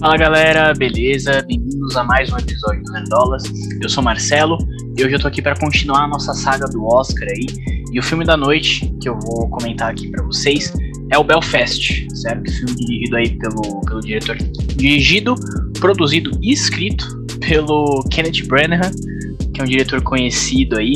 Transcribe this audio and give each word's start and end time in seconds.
Fala 0.00 0.16
galera, 0.16 0.72
beleza? 0.74 1.42
Bem-vindos 1.42 1.96
a 1.96 2.04
mais 2.04 2.32
um 2.32 2.38
episódio 2.38 2.84
do 2.84 2.92
Nerdolas. 2.92 3.42
Eu 3.82 3.88
sou 3.88 4.00
Marcelo 4.00 4.56
e 4.96 5.04
hoje 5.04 5.16
eu 5.16 5.18
tô 5.18 5.26
aqui 5.26 5.42
para 5.42 5.58
continuar 5.58 6.04
a 6.04 6.06
nossa 6.06 6.32
saga 6.34 6.68
do 6.68 6.84
Oscar 6.84 7.26
aí. 7.28 7.46
E 7.92 7.98
o 7.98 8.02
filme 8.02 8.24
da 8.24 8.36
noite 8.36 8.88
que 9.02 9.08
eu 9.08 9.18
vou 9.18 9.48
comentar 9.50 9.90
aqui 9.90 10.08
para 10.08 10.22
vocês 10.22 10.72
é 11.10 11.18
o 11.18 11.24
Belfast, 11.24 12.06
certo? 12.14 12.48
Filme 12.48 12.76
dirigido 12.76 13.16
aí 13.16 13.30
pelo, 13.38 13.80
pelo 13.80 14.00
diretor. 14.00 14.36
Dirigido, 14.76 15.34
produzido 15.80 16.30
e 16.40 16.52
escrito 16.52 17.04
pelo 17.40 18.04
Kenneth 18.08 18.46
Branagh, 18.46 18.92
que 19.52 19.60
é 19.60 19.64
um 19.64 19.66
diretor 19.66 20.00
conhecido 20.02 20.78
aí. 20.78 20.94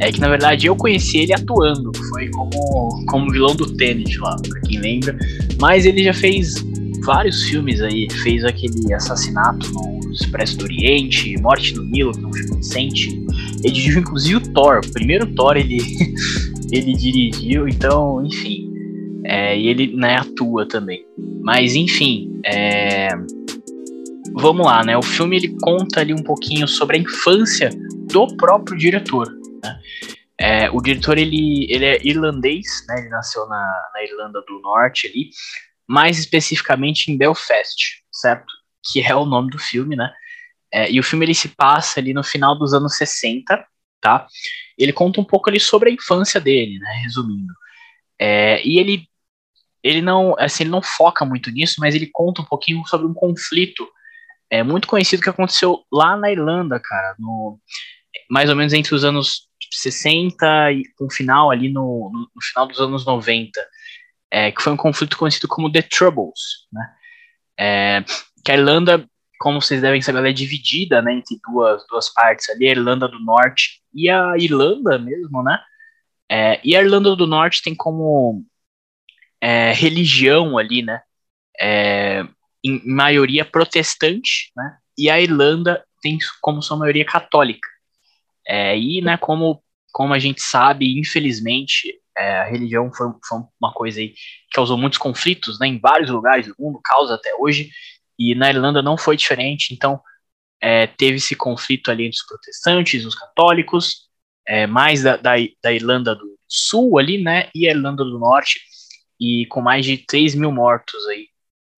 É 0.00 0.10
que 0.10 0.20
na 0.20 0.28
verdade 0.28 0.68
eu 0.68 0.74
conheci 0.74 1.18
ele 1.18 1.34
atuando, 1.34 1.92
foi 2.08 2.30
como, 2.30 3.04
como 3.08 3.30
vilão 3.30 3.54
do 3.54 3.66
Tenet 3.76 4.16
lá, 4.20 4.36
pra 4.48 4.60
quem 4.62 4.80
lembra. 4.80 5.18
Mas 5.60 5.84
ele 5.84 6.02
já 6.02 6.14
fez 6.14 6.64
vários 7.08 7.44
filmes 7.44 7.80
aí. 7.80 8.06
Fez 8.22 8.44
aquele 8.44 8.92
assassinato 8.92 9.66
no 9.72 10.12
Expresso 10.12 10.58
do 10.58 10.64
Oriente, 10.64 11.40
Morte 11.40 11.74
no 11.74 11.82
Nilo, 11.84 12.12
que 12.12 12.22
é 12.22 12.26
um 12.26 12.32
filme 12.32 12.56
recente. 12.56 13.08
Ele 13.64 13.72
dirigiu 13.72 14.00
inclusive 14.00 14.36
o 14.36 14.52
Thor. 14.52 14.80
O 14.84 14.92
primeiro 14.92 15.26
Thor 15.34 15.56
ele, 15.56 15.78
ele 16.70 16.92
dirigiu, 16.92 17.66
então, 17.66 18.24
enfim. 18.26 18.70
É, 19.24 19.58
e 19.58 19.68
ele 19.68 19.96
né, 19.96 20.16
atua 20.16 20.68
também. 20.68 21.02
Mas 21.42 21.74
enfim, 21.74 22.30
é... 22.44 23.08
vamos 24.34 24.66
lá, 24.66 24.84
né? 24.84 24.96
O 24.96 25.02
filme 25.02 25.36
ele 25.36 25.56
conta 25.62 26.00
ali 26.00 26.12
um 26.12 26.22
pouquinho 26.22 26.68
sobre 26.68 26.98
a 26.98 27.00
infância 27.00 27.70
do 28.10 28.26
próprio 28.36 28.76
diretor. 28.76 29.26
Né? 29.64 29.78
É, 30.38 30.70
o 30.70 30.80
diretor 30.82 31.16
ele, 31.16 31.66
ele 31.70 31.84
é 31.86 32.06
irlandês, 32.06 32.84
né? 32.86 33.00
Ele 33.00 33.08
nasceu 33.08 33.46
na, 33.48 33.90
na 33.94 34.02
Irlanda 34.04 34.42
do 34.46 34.60
Norte 34.60 35.06
ali, 35.06 35.30
mais 35.88 36.18
especificamente 36.18 37.10
em 37.10 37.16
Belfast, 37.16 38.02
certo? 38.12 38.52
Que 38.92 39.00
é 39.00 39.14
o 39.14 39.24
nome 39.24 39.50
do 39.50 39.58
filme, 39.58 39.96
né? 39.96 40.12
É, 40.72 40.90
e 40.90 41.00
o 41.00 41.02
filme 41.02 41.24
ele 41.24 41.34
se 41.34 41.48
passa 41.48 41.98
ali 41.98 42.12
no 42.12 42.22
final 42.22 42.56
dos 42.58 42.74
anos 42.74 42.96
60, 42.96 43.66
tá? 44.00 44.26
Ele 44.76 44.92
conta 44.92 45.20
um 45.20 45.24
pouco 45.24 45.48
ali 45.48 45.58
sobre 45.58 45.90
a 45.90 45.92
infância 45.92 46.38
dele, 46.38 46.78
né? 46.78 47.00
Resumindo. 47.02 47.52
É, 48.20 48.62
e 48.66 48.78
ele, 48.78 49.08
ele 49.82 50.02
não, 50.02 50.36
assim, 50.38 50.64
ele 50.64 50.70
não 50.70 50.82
foca 50.82 51.24
muito 51.24 51.50
nisso, 51.50 51.76
mas 51.78 51.94
ele 51.94 52.10
conta 52.12 52.42
um 52.42 52.44
pouquinho 52.44 52.86
sobre 52.86 53.06
um 53.06 53.14
conflito 53.14 53.88
é, 54.50 54.62
muito 54.62 54.86
conhecido 54.88 55.22
que 55.22 55.30
aconteceu 55.30 55.84
lá 55.90 56.16
na 56.16 56.30
Irlanda, 56.30 56.80
cara, 56.80 57.14
no, 57.18 57.58
mais 58.30 58.50
ou 58.50 58.56
menos 58.56 58.72
entre 58.72 58.94
os 58.94 59.04
anos 59.04 59.48
60 59.70 60.72
e 60.72 60.82
com 60.96 61.06
um 61.06 61.10
final 61.10 61.50
ali 61.50 61.68
no, 61.68 62.10
no, 62.12 62.20
no 62.34 62.42
final 62.42 62.66
dos 62.66 62.80
anos 62.80 63.04
90 63.04 63.60
é, 64.30 64.52
que 64.52 64.62
foi 64.62 64.72
um 64.72 64.76
conflito 64.76 65.16
conhecido 65.16 65.48
como 65.48 65.70
The 65.70 65.82
Troubles, 65.82 66.66
né? 66.72 66.94
É, 67.58 68.04
que 68.44 68.52
a 68.52 68.56
Irlanda, 68.56 69.08
como 69.40 69.60
vocês 69.60 69.80
devem 69.80 70.00
saber, 70.00 70.18
ela 70.18 70.28
é 70.28 70.32
dividida 70.32 71.02
né, 71.02 71.14
entre 71.14 71.38
duas, 71.44 71.84
duas 71.88 72.12
partes 72.12 72.48
ali, 72.50 72.66
a 72.68 72.70
Irlanda 72.70 73.08
do 73.08 73.18
Norte 73.18 73.82
e 73.92 74.08
a 74.08 74.34
Irlanda 74.38 74.98
mesmo, 74.98 75.42
né? 75.42 75.58
É, 76.30 76.60
e 76.62 76.76
a 76.76 76.82
Irlanda 76.82 77.16
do 77.16 77.26
Norte 77.26 77.62
tem 77.62 77.74
como 77.74 78.44
é, 79.40 79.72
religião 79.72 80.58
ali, 80.58 80.82
né? 80.82 81.00
É, 81.60 82.24
em 82.62 82.80
maioria 82.86 83.44
protestante, 83.44 84.52
né? 84.56 84.76
E 84.96 85.08
a 85.08 85.20
Irlanda 85.20 85.84
tem 86.02 86.18
como 86.40 86.62
sua 86.62 86.76
maioria 86.76 87.04
católica. 87.04 87.68
É, 88.46 88.78
e, 88.78 89.00
né, 89.00 89.16
como, 89.16 89.62
como 89.92 90.14
a 90.14 90.18
gente 90.18 90.42
sabe, 90.42 90.98
infelizmente, 90.98 92.00
é, 92.18 92.40
a 92.40 92.44
religião 92.44 92.92
foi, 92.92 93.06
foi, 93.26 93.38
uma 93.60 93.72
coisa 93.72 94.00
aí 94.00 94.08
que 94.08 94.18
causou 94.52 94.76
muitos 94.76 94.98
conflitos 94.98 95.58
né, 95.60 95.68
em 95.68 95.78
vários 95.78 96.10
lugares 96.10 96.48
do 96.48 96.54
mundo, 96.58 96.80
causa 96.84 97.14
até 97.14 97.32
hoje, 97.38 97.70
e 98.18 98.34
na 98.34 98.50
Irlanda 98.50 98.82
não 98.82 98.98
foi 98.98 99.16
diferente, 99.16 99.72
então 99.72 100.00
é, 100.60 100.86
teve 100.88 101.18
esse 101.18 101.36
conflito 101.36 101.90
ali 101.90 102.04
entre 102.04 102.18
os 102.18 102.26
protestantes, 102.26 103.04
os 103.04 103.14
católicos, 103.14 104.08
é, 104.46 104.66
mais 104.66 105.02
da, 105.02 105.16
da, 105.16 105.34
da, 105.62 105.72
Irlanda 105.72 106.14
do 106.14 106.36
Sul 106.48 106.98
ali, 106.98 107.22
né, 107.22 107.48
e 107.54 107.68
a 107.68 107.70
Irlanda 107.70 108.02
do 108.02 108.18
Norte, 108.18 108.60
e 109.20 109.46
com 109.46 109.60
mais 109.60 109.84
de 109.84 109.98
3 109.98 110.34
mil 110.34 110.50
mortos 110.50 111.06
aí, 111.06 111.28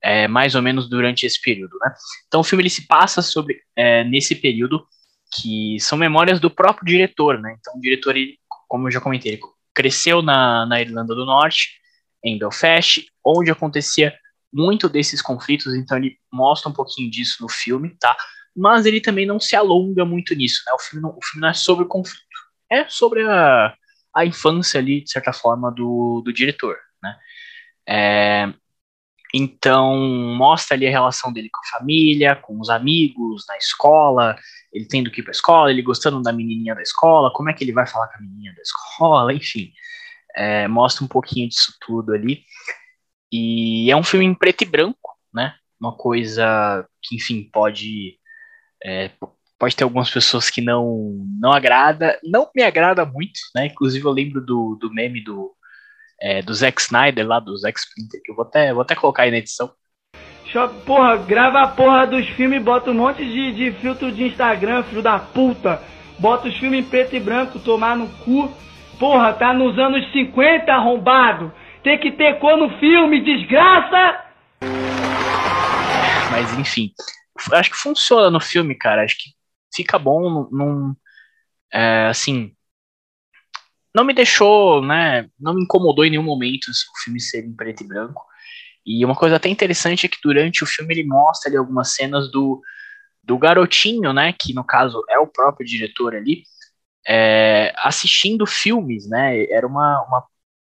é, 0.02 0.26
mais 0.26 0.54
ou 0.54 0.62
menos 0.62 0.88
durante 0.88 1.26
esse 1.26 1.40
período, 1.40 1.76
né. 1.82 1.92
Então 2.28 2.40
o 2.40 2.44
filme 2.44 2.62
ele 2.62 2.70
se 2.70 2.86
passa 2.86 3.20
sobre, 3.20 3.60
é, 3.76 4.04
nesse 4.04 4.34
período, 4.34 4.86
que 5.34 5.78
são 5.80 5.98
memórias 5.98 6.40
do 6.40 6.50
próprio 6.50 6.86
diretor, 6.86 7.38
né, 7.38 7.54
então 7.60 7.76
o 7.76 7.80
diretor, 7.80 8.16
ele, 8.16 8.38
como 8.66 8.86
eu 8.88 8.90
já 8.90 9.00
comentei, 9.00 9.32
ele 9.32 9.42
cresceu 9.74 10.22
na, 10.22 10.66
na 10.66 10.80
Irlanda 10.80 11.14
do 11.14 11.24
Norte, 11.24 11.80
em 12.24 12.38
Belfast, 12.38 13.06
onde 13.24 13.50
acontecia 13.50 14.14
muito 14.52 14.88
desses 14.88 15.22
conflitos, 15.22 15.74
então 15.74 15.96
ele 15.96 16.18
mostra 16.32 16.68
um 16.68 16.72
pouquinho 16.72 17.10
disso 17.10 17.36
no 17.40 17.48
filme, 17.48 17.96
tá? 18.00 18.16
Mas 18.54 18.84
ele 18.84 19.00
também 19.00 19.24
não 19.24 19.38
se 19.38 19.54
alonga 19.54 20.04
muito 20.04 20.34
nisso, 20.34 20.62
né? 20.66 20.72
O 20.72 20.78
filme 20.78 21.02
não, 21.02 21.10
o 21.10 21.24
filme 21.24 21.42
não 21.42 21.48
é 21.48 21.54
sobre 21.54 21.84
o 21.84 21.88
conflito, 21.88 22.20
é 22.70 22.88
sobre 22.88 23.22
a, 23.22 23.74
a 24.14 24.26
infância 24.26 24.80
ali, 24.80 25.02
de 25.02 25.10
certa 25.10 25.32
forma, 25.32 25.70
do, 25.70 26.20
do 26.24 26.32
diretor, 26.32 26.76
né? 27.02 27.16
É, 27.88 28.54
então, 29.32 29.96
mostra 30.36 30.76
ali 30.76 30.86
a 30.86 30.90
relação 30.90 31.32
dele 31.32 31.48
com 31.50 31.60
a 31.60 31.78
família, 31.78 32.34
com 32.36 32.58
os 32.58 32.68
amigos, 32.68 33.44
na 33.48 33.56
escola, 33.56 34.36
ele 34.72 34.86
tendo 34.86 35.10
que 35.10 35.20
ir 35.20 35.22
para 35.22 35.30
a 35.30 35.32
escola, 35.32 35.70
ele 35.70 35.82
gostando 35.82 36.20
da 36.22 36.32
menininha 36.32 36.74
da 36.74 36.82
escola, 36.82 37.32
como 37.32 37.48
é 37.48 37.52
que 37.52 37.62
ele 37.62 37.72
vai 37.72 37.86
falar 37.86 38.08
com 38.08 38.18
a 38.18 38.20
menininha 38.20 38.54
da 38.54 38.62
escola, 38.62 39.32
enfim. 39.34 39.72
É, 40.36 40.68
mostra 40.68 41.04
um 41.04 41.08
pouquinho 41.08 41.48
disso 41.48 41.74
tudo 41.80 42.12
ali. 42.12 42.44
E 43.32 43.90
é 43.90 43.96
um 43.96 44.02
filme 44.02 44.26
em 44.26 44.34
preto 44.34 44.62
e 44.62 44.66
branco, 44.66 45.16
né? 45.32 45.54
Uma 45.80 45.96
coisa 45.96 46.86
que, 47.02 47.16
enfim, 47.16 47.48
pode. 47.52 48.18
É, 48.82 49.10
pode 49.58 49.76
ter 49.76 49.84
algumas 49.84 50.10
pessoas 50.10 50.50
que 50.50 50.60
não 50.60 51.26
não 51.40 51.52
agrada, 51.52 52.18
não 52.24 52.50
me 52.54 52.62
agrada 52.62 53.04
muito, 53.04 53.38
né? 53.54 53.66
Inclusive 53.66 54.04
eu 54.04 54.10
lembro 54.10 54.40
do, 54.44 54.76
do 54.80 54.92
meme 54.92 55.22
do, 55.22 55.54
é, 56.20 56.42
do 56.42 56.54
Zack 56.54 56.80
Snyder 56.80 57.26
lá, 57.26 57.40
do 57.40 57.56
Zack 57.56 57.78
Splinter, 57.78 58.20
que 58.22 58.30
eu 58.30 58.36
vou 58.36 58.44
até, 58.44 58.72
vou 58.72 58.82
até 58.82 58.94
colocar 58.94 59.22
aí 59.22 59.30
na 59.30 59.38
edição, 59.38 59.70
Porra, 60.84 61.16
grava 61.16 61.62
a 61.62 61.68
porra 61.68 62.08
dos 62.08 62.28
filmes, 62.30 62.60
bota 62.60 62.90
um 62.90 62.94
monte 62.94 63.24
de, 63.24 63.52
de 63.52 63.72
filtro 63.78 64.10
de 64.10 64.24
Instagram, 64.24 64.82
filho 64.82 65.00
da 65.00 65.16
puta. 65.16 65.80
Bota 66.18 66.48
os 66.48 66.56
filmes 66.56 66.84
em 66.84 66.88
preto 66.88 67.14
e 67.14 67.20
branco, 67.20 67.60
tomar 67.60 67.96
no 67.96 68.08
cu. 68.24 68.52
Porra, 68.98 69.32
tá 69.32 69.54
nos 69.54 69.78
anos 69.78 70.10
50, 70.12 70.72
arrombado. 70.72 71.52
Tem 71.84 71.96
que 71.98 72.10
ter 72.10 72.40
cor 72.40 72.56
no 72.56 72.68
filme, 72.80 73.22
desgraça! 73.22 74.24
Mas 76.32 76.58
enfim, 76.58 76.92
acho 77.52 77.70
que 77.70 77.76
funciona 77.76 78.28
no 78.28 78.40
filme, 78.40 78.74
cara. 78.74 79.04
Acho 79.04 79.16
que 79.16 79.30
fica 79.72 80.00
bom, 80.00 80.48
num, 80.50 80.94
é, 81.72 82.08
assim, 82.08 82.52
não 83.94 84.04
me 84.04 84.14
deixou, 84.14 84.82
né, 84.82 85.28
não 85.38 85.54
me 85.54 85.62
incomodou 85.62 86.04
em 86.04 86.10
nenhum 86.10 86.22
momento 86.22 86.68
o 86.70 87.02
filme 87.04 87.20
ser 87.20 87.44
em 87.44 87.54
preto 87.54 87.82
e 87.82 87.86
branco. 87.86 88.24
E 88.86 89.04
uma 89.04 89.14
coisa 89.14 89.36
até 89.36 89.48
interessante 89.48 90.06
é 90.06 90.08
que 90.08 90.18
durante 90.22 90.64
o 90.64 90.66
filme 90.66 90.94
ele 90.94 91.04
mostra 91.04 91.50
ali 91.50 91.56
algumas 91.56 91.94
cenas 91.94 92.30
do, 92.30 92.60
do 93.22 93.38
garotinho, 93.38 94.12
né, 94.12 94.32
que 94.32 94.54
no 94.54 94.64
caso 94.64 95.02
é 95.08 95.18
o 95.18 95.26
próprio 95.26 95.66
diretor 95.66 96.14
ali, 96.14 96.44
é, 97.06 97.72
assistindo 97.78 98.46
filmes, 98.46 99.08
né, 99.08 99.44
era 99.50 99.66
uma, 99.66 100.02
uma 100.06 100.24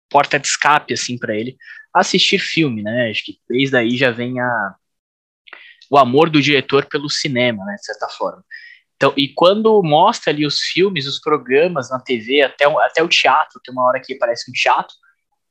porta 0.09 0.39
de 0.39 0.47
escape, 0.47 0.95
assim, 0.95 1.19
para 1.19 1.35
ele, 1.35 1.57
assistir 1.95 2.39
filme, 2.39 2.83
né, 2.83 3.11
acho 3.11 3.25
que 3.25 3.39
desde 3.49 3.77
aí 3.77 3.97
já 3.97 4.11
vem 4.11 4.41
a, 4.41 4.75
o 5.91 5.99
amor 5.99 6.31
do 6.31 6.41
diretor 6.41 6.87
pelo 6.87 7.11
cinema, 7.11 7.65
né, 7.65 7.75
de 7.77 7.85
certa 7.85 8.09
forma. 8.09 8.45
Então, 8.97 9.13
e 9.17 9.29
quando 9.35 9.83
mostra 9.83 10.33
ali 10.33 10.47
os 10.47 10.61
filmes, 10.61 11.07
os 11.07 11.21
programas 11.21 11.91
na 11.91 12.01
TV, 12.01 12.43
até, 12.43 12.65
até 12.65 13.03
o 13.03 13.09
teatro, 13.09 13.61
tem 13.63 13.73
uma 13.73 13.85
hora 13.85 14.01
que 14.01 14.15
parece 14.17 14.51
um 14.51 14.55
teatro, 14.55 14.95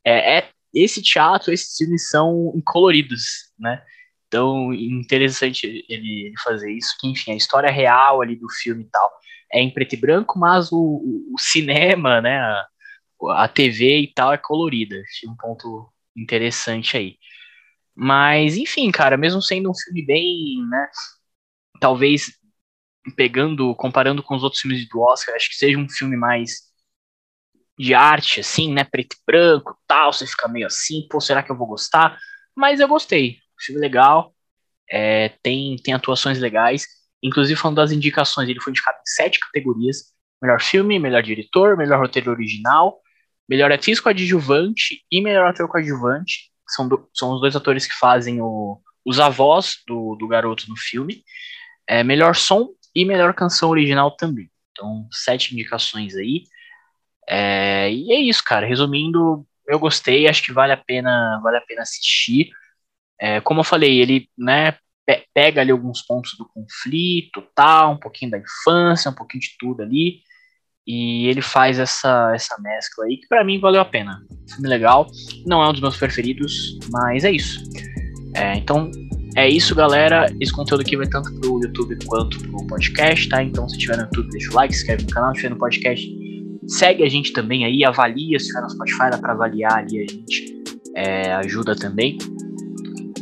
é, 0.04 0.38
é 0.38 0.48
esse 0.74 1.02
teatro, 1.02 1.52
esses 1.52 1.76
filmes 1.76 2.08
são 2.08 2.52
coloridos, 2.64 3.52
né? 3.58 3.82
Então, 4.26 4.72
interessante 4.74 5.84
ele, 5.88 6.32
fazer 6.42 6.72
isso, 6.72 6.96
que, 6.98 7.06
enfim, 7.06 7.32
a 7.32 7.36
história 7.36 7.70
real 7.70 8.20
ali 8.20 8.34
do 8.34 8.50
filme 8.50 8.82
e 8.82 8.88
tal 8.90 9.10
é 9.52 9.60
em 9.60 9.70
preto 9.70 9.94
e 9.94 9.96
branco, 9.96 10.36
mas 10.36 10.72
o, 10.72 10.76
o, 10.76 11.34
o 11.34 11.38
cinema, 11.38 12.20
né, 12.20 12.38
a, 12.40 12.66
a, 13.44 13.48
TV 13.48 14.00
e 14.00 14.12
tal 14.12 14.32
é 14.32 14.36
colorida. 14.36 14.96
Achei 15.00 15.28
um 15.28 15.36
ponto 15.36 15.88
interessante 16.16 16.96
aí. 16.96 17.16
Mas, 17.94 18.56
enfim, 18.56 18.90
cara, 18.90 19.16
mesmo 19.16 19.40
sendo 19.40 19.70
um 19.70 19.74
filme 19.74 20.04
bem, 20.04 20.56
né, 20.68 20.88
talvez 21.78 22.32
pegando, 23.12 23.74
comparando 23.74 24.22
com 24.22 24.34
os 24.34 24.42
outros 24.42 24.60
filmes 24.60 24.88
do 24.88 25.00
Oscar, 25.00 25.34
acho 25.34 25.48
que 25.48 25.56
seja 25.56 25.78
um 25.78 25.88
filme 25.88 26.16
mais 26.16 26.72
de 27.78 27.94
arte, 27.94 28.40
assim, 28.40 28.72
né? 28.72 28.84
Preto 28.84 29.14
e 29.14 29.22
branco 29.26 29.76
tal. 29.86 30.12
Você 30.12 30.26
fica 30.26 30.48
meio 30.48 30.66
assim, 30.66 31.06
pô, 31.10 31.20
será 31.20 31.42
que 31.42 31.50
eu 31.50 31.56
vou 31.56 31.66
gostar? 31.66 32.18
Mas 32.54 32.80
eu 32.80 32.88
gostei. 32.88 33.38
Filme 33.58 33.80
legal. 33.80 34.34
É, 34.90 35.30
tem, 35.42 35.76
tem 35.76 35.94
atuações 35.94 36.38
legais. 36.38 36.86
Inclusive, 37.22 37.58
falando 37.58 37.76
das 37.76 37.92
indicações, 37.92 38.48
ele 38.48 38.60
foi 38.60 38.70
indicado 38.70 38.98
em 38.98 39.06
sete 39.06 39.40
categorias: 39.40 40.12
melhor 40.40 40.60
filme, 40.60 40.98
melhor 40.98 41.22
diretor, 41.22 41.76
melhor 41.76 42.00
roteiro 42.00 42.30
original, 42.30 43.00
melhor 43.48 43.72
atriz 43.72 44.00
coadjuvante 44.00 45.02
e 45.10 45.20
melhor 45.20 45.46
ator 45.48 45.68
coadjuvante. 45.68 46.52
São, 46.66 46.88
do, 46.88 47.08
são 47.12 47.32
os 47.32 47.40
dois 47.40 47.54
atores 47.54 47.86
que 47.86 47.94
fazem 47.94 48.40
o, 48.40 48.80
os 49.04 49.20
avós 49.20 49.76
do, 49.86 50.16
do 50.16 50.26
garoto 50.26 50.64
no 50.68 50.76
filme, 50.76 51.22
é, 51.86 52.02
melhor 52.02 52.34
som 52.34 52.68
e 52.94 53.04
melhor 53.04 53.34
canção 53.34 53.70
original 53.70 54.10
também. 54.10 54.50
Então, 54.72 55.06
sete 55.10 55.52
indicações 55.54 56.14
aí. 56.16 56.44
É, 57.28 57.90
e 57.90 58.12
é 58.12 58.20
isso, 58.20 58.42
cara. 58.44 58.66
Resumindo, 58.66 59.46
eu 59.66 59.78
gostei, 59.78 60.28
acho 60.28 60.42
que 60.42 60.52
vale 60.52 60.72
a 60.72 60.76
pena, 60.76 61.40
vale 61.42 61.56
a 61.56 61.62
pena 61.62 61.82
assistir. 61.82 62.50
É, 63.18 63.40
como 63.40 63.60
eu 63.60 63.64
falei, 63.64 64.00
ele 64.00 64.28
né, 64.36 64.76
pega 65.32 65.60
ali 65.60 65.70
alguns 65.70 66.02
pontos 66.02 66.36
do 66.36 66.48
conflito, 66.48 67.42
tal, 67.54 67.92
um 67.92 67.98
pouquinho 67.98 68.30
da 68.30 68.38
infância, 68.38 69.10
um 69.10 69.14
pouquinho 69.14 69.40
de 69.40 69.56
tudo 69.58 69.82
ali. 69.82 70.20
E 70.86 71.26
ele 71.28 71.40
faz 71.40 71.78
essa, 71.78 72.32
essa 72.34 72.60
mescla 72.60 73.06
aí 73.06 73.16
que 73.16 73.26
para 73.26 73.42
mim 73.42 73.58
valeu 73.58 73.80
a 73.80 73.86
pena. 73.86 74.20
Filme 74.50 74.68
legal, 74.68 75.06
não 75.46 75.62
é 75.62 75.68
um 75.68 75.72
dos 75.72 75.80
meus 75.80 75.96
preferidos, 75.96 76.78
mas 76.90 77.24
é 77.24 77.30
isso. 77.30 77.62
É, 78.34 78.54
então 78.56 78.90
é 79.36 79.48
isso, 79.48 79.74
galera. 79.74 80.26
Esse 80.40 80.52
conteúdo 80.52 80.80
aqui 80.82 80.96
vai 80.96 81.06
tanto 81.06 81.32
pro 81.40 81.60
YouTube 81.60 81.96
quanto 82.06 82.38
pro 82.38 82.66
podcast, 82.66 83.28
tá? 83.28 83.42
Então 83.42 83.68
se 83.68 83.76
tiver 83.78 83.96
no 83.96 84.04
YouTube, 84.04 84.30
deixa 84.30 84.50
o 84.50 84.54
like, 84.54 84.74
se 84.74 84.80
inscreve 84.80 85.02
no 85.04 85.10
canal, 85.10 85.34
se 85.34 85.40
tiver 85.40 85.50
no 85.50 85.58
podcast, 85.58 86.08
segue 86.66 87.02
a 87.02 87.08
gente 87.08 87.32
também 87.32 87.64
aí, 87.64 87.84
avalia, 87.84 88.38
se 88.38 88.46
tiver 88.46 88.62
no 88.62 88.70
Spotify, 88.70 89.10
dá 89.10 89.18
pra 89.18 89.32
avaliar 89.32 89.78
ali 89.78 89.98
a 89.98 90.10
gente. 90.10 90.54
É, 90.96 91.32
ajuda 91.34 91.74
também. 91.74 92.16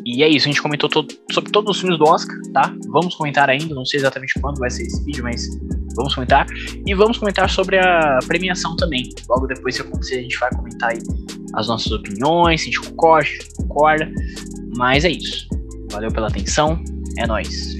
E 0.04 0.22
é 0.22 0.28
isso, 0.28 0.48
a 0.48 0.50
gente 0.50 0.60
comentou 0.60 0.90
todo, 0.90 1.14
sobre 1.30 1.50
todos 1.52 1.76
os 1.76 1.80
filmes 1.80 1.98
do 1.98 2.04
Oscar, 2.04 2.36
tá? 2.52 2.74
Vamos 2.88 3.14
comentar 3.14 3.48
ainda, 3.48 3.74
não 3.74 3.84
sei 3.84 4.00
exatamente 4.00 4.34
quando 4.40 4.58
vai 4.58 4.68
ser 4.68 4.82
esse 4.82 5.02
vídeo, 5.04 5.22
mas 5.22 5.48
vamos 5.94 6.14
comentar. 6.14 6.44
E 6.86 6.92
vamos 6.94 7.18
comentar 7.18 7.48
sobre 7.48 7.78
a 7.78 8.18
premiação 8.26 8.76
também. 8.76 9.08
Logo 9.28 9.46
depois, 9.46 9.76
se 9.76 9.82
acontecer, 9.82 10.16
a 10.16 10.22
gente 10.22 10.38
vai 10.38 10.50
comentar 10.50 10.90
aí 10.90 10.98
as 11.54 11.68
nossas 11.68 11.92
opiniões, 11.92 12.60
se 12.62 12.68
a 12.68 12.72
gente 12.72 12.90
concorda, 12.90 13.30
concorda. 13.56 14.12
Mas 14.76 15.04
é 15.04 15.10
isso. 15.10 15.51
Valeu 15.92 16.10
pela 16.10 16.28
atenção, 16.28 16.82
é 17.18 17.26
nóis. 17.26 17.76